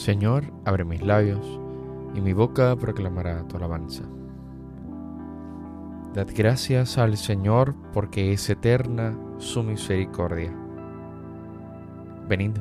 [0.00, 1.60] Señor, abre mis labios,
[2.14, 4.02] y mi boca proclamará tu alabanza.
[6.14, 10.56] Dad gracias al Señor porque es eterna su misericordia.
[12.26, 12.52] Venid,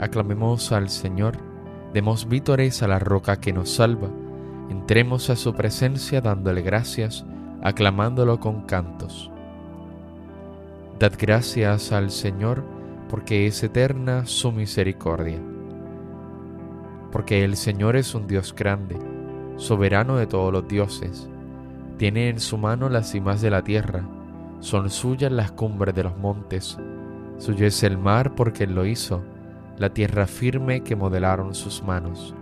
[0.00, 1.36] aclamemos al Señor,
[1.92, 4.08] demos vítores a la roca que nos salva,
[4.70, 7.26] entremos a su presencia dándole gracias,
[7.62, 9.30] aclamándolo con cantos.
[10.98, 12.64] Dad gracias al Señor
[13.10, 15.55] porque es eterna su misericordia.
[17.16, 18.98] Porque el Señor es un Dios grande,
[19.56, 21.30] soberano de todos los dioses
[21.96, 24.02] tiene en su mano las cimas de la tierra,
[24.60, 26.76] son suyas las cumbres de los montes.
[27.38, 29.22] Suyo es el mar porque él lo hizo,
[29.78, 32.34] la tierra firme que modelaron sus manos.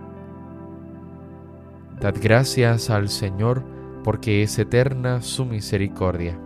[2.01, 3.63] Dad gracias al Señor
[4.03, 6.37] porque es eterna su misericordia.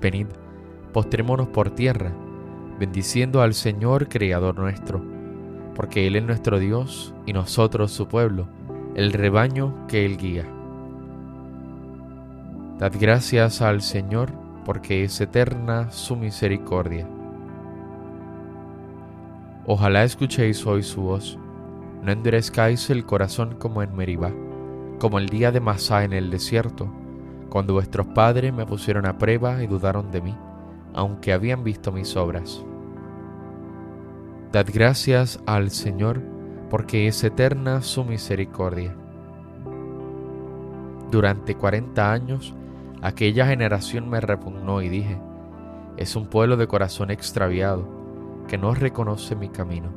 [0.00, 0.26] Venid,
[0.92, 2.10] postrémonos por tierra,
[2.80, 5.13] bendiciendo al Señor Creador nuestro,
[5.74, 8.46] porque Él es nuestro Dios y nosotros su pueblo,
[8.94, 10.46] el rebaño que Él guía.
[12.78, 14.32] Dad gracias al Señor
[14.64, 17.06] porque es eterna su misericordia.
[19.66, 21.38] Ojalá escuchéis hoy su voz,
[22.02, 24.32] no endurezcáis el corazón como en Meribá,
[24.98, 26.92] como el día de Masá en el desierto,
[27.48, 30.34] cuando vuestros padres me pusieron a prueba y dudaron de mí,
[30.92, 32.64] aunque habían visto mis obras.
[34.54, 36.22] Dad gracias al Señor
[36.70, 38.94] porque es eterna su misericordia.
[41.10, 42.54] Durante cuarenta años
[43.02, 45.18] Aquella generación me repugnó y dije,
[45.98, 47.86] es un pueblo de corazón extraviado
[48.48, 49.90] que no reconoce mi camino.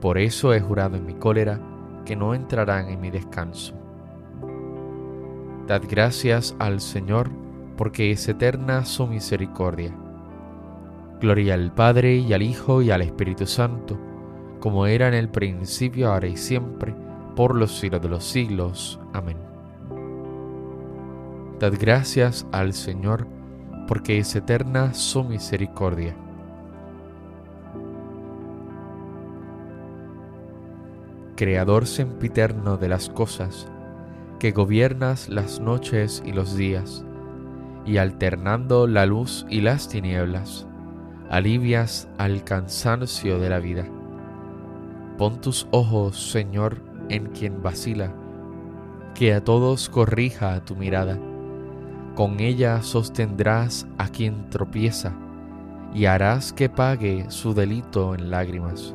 [0.00, 1.60] Por eso he jurado en mi cólera
[2.06, 3.74] que no entrarán en mi descanso.
[5.66, 7.30] Dad gracias al Señor
[7.76, 9.92] porque es eterna su misericordia.
[11.22, 13.96] Gloria al Padre y al Hijo y al Espíritu Santo,
[14.58, 16.96] como era en el principio, ahora y siempre,
[17.36, 18.98] por los siglos de los siglos.
[19.12, 19.36] Amén.
[21.60, 23.28] Dad gracias al Señor,
[23.86, 26.16] porque es eterna su misericordia.
[31.36, 33.68] Creador sempiterno de las cosas,
[34.40, 37.04] que gobiernas las noches y los días,
[37.86, 40.66] y alternando la luz y las tinieblas,
[41.32, 43.84] alivias al cansancio de la vida.
[45.18, 46.78] Pon tus ojos, Señor,
[47.08, 48.14] en quien vacila,
[49.16, 51.18] que a todos corrija tu mirada
[52.14, 55.14] con ella sostendrás a quien tropieza
[55.94, 58.94] y harás que pague su delito en lágrimas.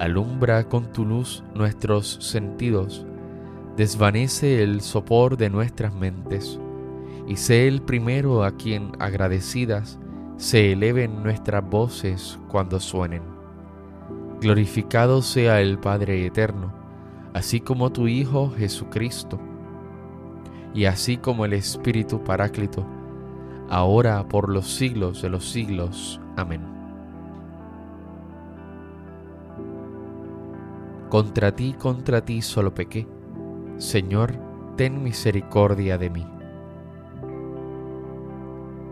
[0.00, 3.06] Alumbra con tu luz nuestros sentidos,
[3.76, 6.58] desvanece el sopor de nuestras mentes,
[7.28, 10.00] y sé el primero a quien agradecidas
[10.42, 13.22] se eleven nuestras voces cuando suenen.
[14.40, 16.72] Glorificado sea el Padre Eterno,
[17.32, 19.38] así como tu Hijo Jesucristo
[20.74, 22.84] y así como el Espíritu Paráclito,
[23.70, 26.20] ahora por los siglos de los siglos.
[26.36, 26.62] Amén.
[31.08, 33.06] Contra ti, contra ti solo pequé.
[33.76, 34.32] Señor,
[34.76, 36.26] ten misericordia de mí.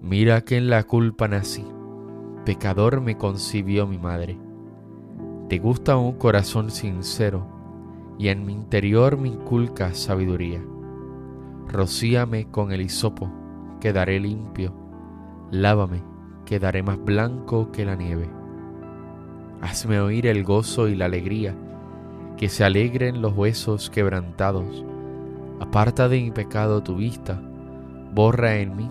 [0.00, 1.64] Mira que en la culpa nací,
[2.44, 4.38] pecador me concibió mi madre.
[5.48, 7.46] Te gusta un corazón sincero,
[8.18, 10.62] y en mi interior me inculca sabiduría
[11.68, 13.32] Rocíame con el hisopo,
[13.80, 14.72] quedaré limpio.
[15.50, 16.02] Lávame,
[16.44, 18.28] quedaré más blanco que la nieve.
[19.60, 21.56] Hazme oír el gozo y la alegría,
[22.36, 24.84] que se alegren los huesos quebrantados.
[25.58, 27.40] Aparta de mi pecado tu vista,
[28.12, 28.90] borra en mí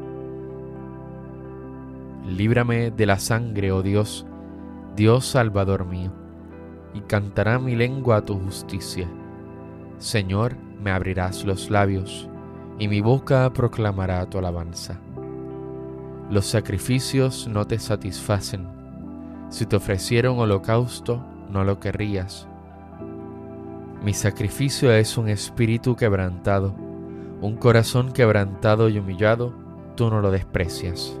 [2.25, 4.25] Líbrame de la sangre, oh Dios,
[4.95, 6.11] Dios Salvador mío,
[6.93, 9.07] y cantará mi lengua a tu justicia.
[9.97, 12.29] Señor, me abrirás los labios,
[12.77, 14.99] y mi boca proclamará tu alabanza.
[16.29, 18.67] Los sacrificios no te satisfacen.
[19.49, 22.47] Si te ofreciera un holocausto, no lo querrías.
[24.03, 26.73] Mi sacrificio es un espíritu quebrantado,
[27.41, 29.53] un corazón quebrantado y humillado,
[29.95, 31.20] tú no lo desprecias.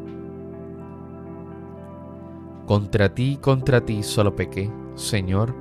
[2.71, 5.53] Contra ti, contra ti solo pequé, Señor,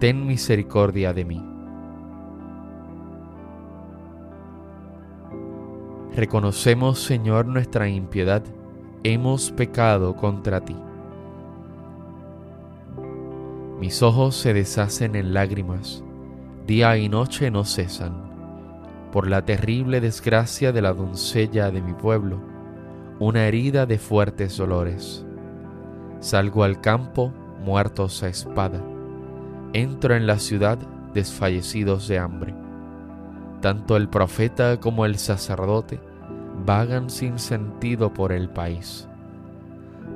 [0.00, 1.40] ten misericordia de mí.
[6.16, 8.42] Reconocemos, Señor, nuestra impiedad,
[9.04, 10.74] hemos pecado contra ti.
[13.78, 16.02] Mis ojos se deshacen en lágrimas,
[16.66, 22.40] día y noche no cesan, por la terrible desgracia de la doncella de mi pueblo,
[23.20, 25.24] una herida de fuertes dolores.
[26.20, 27.32] Salgo al campo
[27.64, 28.80] muertos a espada,
[29.72, 30.78] entro en la ciudad
[31.14, 32.54] desfallecidos de hambre.
[33.60, 36.00] Tanto el profeta como el sacerdote
[36.64, 39.08] vagan sin sentido por el país.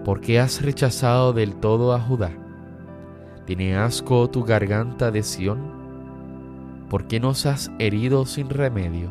[0.04, 2.32] ¿Por qué has rechazado del todo a Judá?
[3.46, 5.60] ¿Tiene asco tu garganta de Sión?
[6.88, 9.10] ¿Por qué nos has herido sin remedio?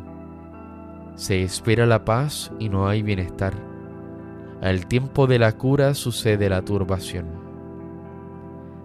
[1.16, 3.71] Se espera la paz y no hay bienestar.
[4.62, 7.26] Al tiempo de la cura sucede la turbación.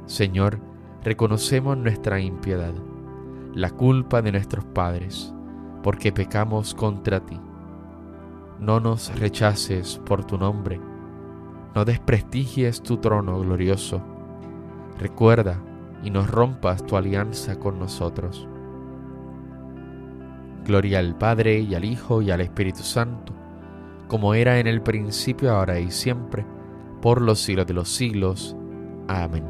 [0.06, 0.58] Señor,
[1.05, 2.73] reconocemos nuestra impiedad,
[3.55, 5.34] la culpa de nuestros padres,
[5.82, 7.38] porque pecamos contra ti.
[8.58, 10.81] No nos rechaces por tu nombre,
[11.75, 14.00] no desprestigies tu trono glorioso.
[14.99, 15.62] Recuerda
[16.02, 18.49] y nos rompas tu alianza con nosotros.
[20.64, 23.34] Gloria al Padre y al Hijo y al Espíritu Santo,
[24.08, 26.44] como era en el principio, ahora y siempre,
[27.03, 28.56] por los siglos de los siglos.
[29.08, 29.44] Amén.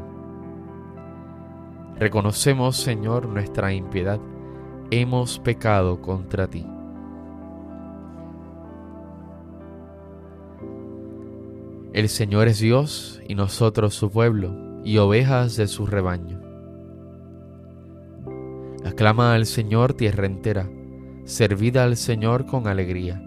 [1.99, 4.19] Reconocemos, Señor, nuestra impiedad,
[4.91, 6.65] hemos pecado contra ti.
[11.93, 16.39] El Señor es Dios y nosotros su pueblo y ovejas de su rebaño.
[18.85, 20.69] Aclama al Señor tierra entera,
[21.25, 23.26] servid al Señor con alegría,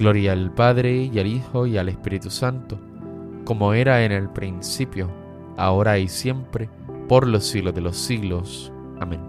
[0.00, 2.78] Gloria al Padre y al Hijo y al Espíritu Santo,
[3.44, 5.10] como era en el principio,
[5.58, 6.70] ahora y siempre,
[7.06, 8.72] por los siglos de los siglos.
[8.98, 9.20] Amén.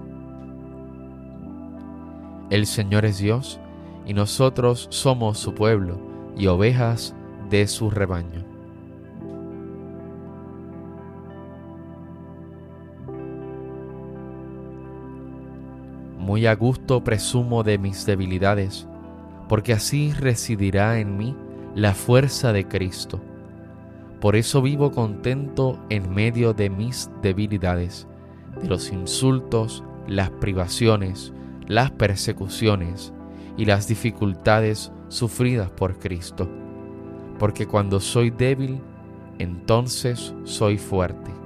[2.50, 3.60] El Señor es Dios,
[4.06, 6.00] y nosotros somos su pueblo
[6.38, 7.14] y ovejas
[7.50, 8.46] de su rebaño.
[16.18, 18.88] Muy a gusto presumo de mis debilidades,
[19.52, 21.36] porque así residirá en mí
[21.76, 23.20] la fuerza de Cristo.
[24.22, 28.08] Por eso vivo contento en medio de mis debilidades,
[28.62, 31.34] de los insultos, las privaciones,
[31.68, 33.12] las persecuciones
[33.58, 36.48] y las dificultades sufridas por Cristo.
[37.38, 38.80] Porque cuando soy débil,
[39.38, 41.41] entonces soy fuerte.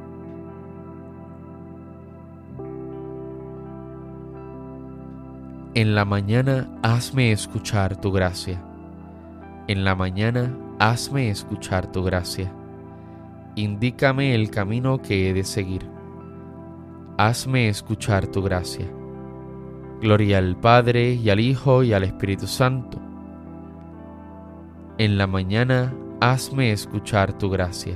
[5.75, 8.63] En la mañana hazme escuchar tu gracia.
[9.67, 12.49] En la mañana hazme escuchar tu gracia.
[13.55, 15.85] Indícame el camino que he de seguir.
[17.17, 18.85] Hazme escuchar tu gracia.
[19.99, 22.97] Gloria al Padre y al Hijo y al Espíritu Santo.
[24.97, 27.95] En la mañana hazme escuchar tu gracia.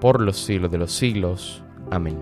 [0.00, 1.62] por los siglos de los siglos.
[1.90, 2.18] Amén.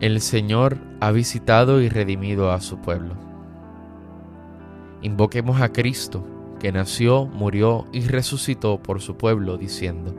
[0.00, 3.14] El Señor ha visitado y redimido a su pueblo.
[5.02, 6.24] Invoquemos a Cristo,
[6.58, 10.14] que nació, murió y resucitó por su pueblo, diciendo,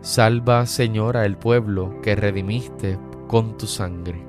[0.00, 4.24] Salva, Señor, al pueblo que redimiste con tu sangre.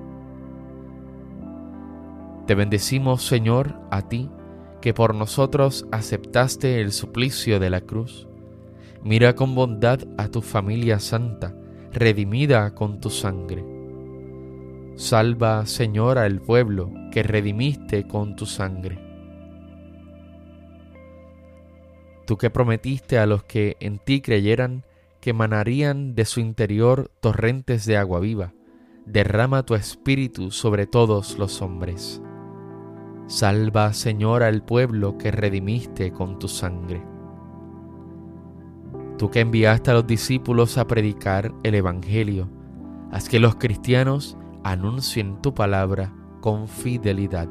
[2.47, 4.29] Te bendecimos, Señor, a ti,
[4.81, 8.27] que por nosotros aceptaste el suplicio de la cruz.
[9.03, 11.53] Mira con bondad a tu familia santa,
[11.91, 13.63] redimida con tu sangre.
[14.95, 18.99] Salva, Señor, al pueblo que redimiste con tu sangre.
[22.25, 24.83] Tú que prometiste a los que en ti creyeran
[25.21, 28.53] que emanarían de su interior torrentes de agua viva,
[29.05, 32.21] derrama tu espíritu sobre todos los hombres.
[33.27, 37.16] Salva, Señor, al pueblo que redimiste con tu sangre.
[39.17, 42.49] Tú que enviaste a los discípulos a predicar el Evangelio,
[43.11, 47.47] haz que los cristianos anuncien tu palabra con fidelidad.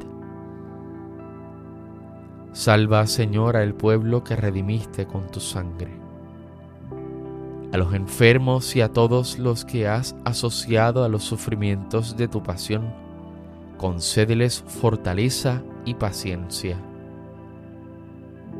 [2.53, 6.07] Salva, Señor, al pueblo que redimiste con tu sangre
[7.73, 12.43] a los enfermos y a todos los que has asociado a los sufrimientos de tu
[12.43, 12.93] pasión,
[13.77, 16.79] concédeles fortaleza y paciencia.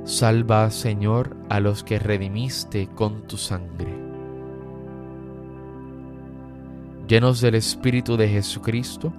[0.07, 3.93] Salva, Señor, a los que redimiste con tu sangre.
[7.09, 9.13] Llenos del Espíritu de Jesucristo,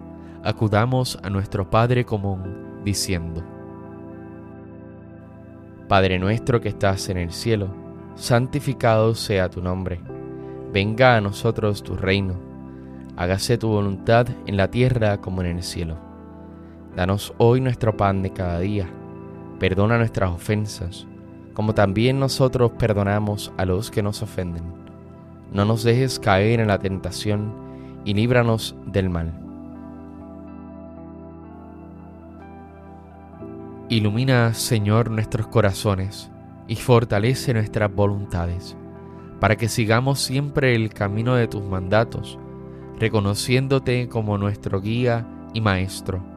[0.45, 3.43] acudamos a nuestro Padre común, diciendo,
[5.89, 7.67] Padre nuestro que estás en el cielo,
[8.15, 9.99] santificado sea tu nombre.
[10.71, 12.39] Venga a nosotros tu reino.
[13.17, 15.97] Hágase tu voluntad en la tierra como en el cielo.
[16.95, 18.87] Danos hoy nuestro pan de cada día.
[19.59, 21.07] Perdona nuestras ofensas,
[21.53, 24.63] como también nosotros perdonamos a los que nos ofenden.
[25.51, 27.51] No nos dejes caer en la tentación
[28.05, 29.33] y líbranos del mal.
[33.89, 36.29] Ilumina, Señor, nuestros corazones
[36.67, 38.75] y fortalece nuestras voluntades,
[39.39, 42.37] para que sigamos siempre el camino de tus mandatos,
[42.99, 46.36] reconociéndote como nuestro guía y maestro.